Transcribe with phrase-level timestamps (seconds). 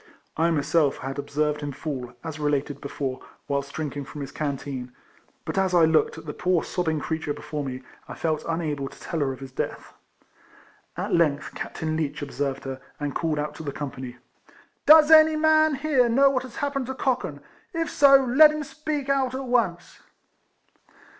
[0.35, 4.93] I myself had observed him fall, as related before, whilst drinking from his canteen;
[5.45, 8.99] but as I looked at the poor sobbing creature before me, I felt unable to
[8.99, 9.93] tell her of his death.
[10.97, 14.85] A.t length Captain Leech observed her, and called out to the company, 44 RECOLLECTIONS OF"
[14.87, 17.39] Does any man here know what has happened to Cochan?
[17.71, 19.99] If so, let him speak out at once."